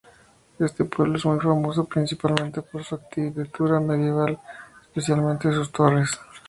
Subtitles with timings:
[0.57, 4.39] Este pueblo es muy famoso principalmente por su arquitectura medieval,
[4.83, 6.09] especialmente sus torres.